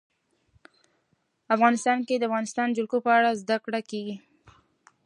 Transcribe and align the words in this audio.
افغانستان 1.55 1.97
کې 2.07 2.15
د 2.17 2.19
د 2.21 2.23
افغانستان 2.29 2.67
جلکو 2.77 2.97
په 3.05 3.11
اړه 3.17 3.29
زده 3.41 3.57
کړه 3.65 3.79
کېږي. 3.91 4.15